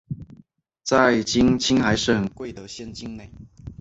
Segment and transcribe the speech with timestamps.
[0.81, 3.31] 在今青海省贵德县境内。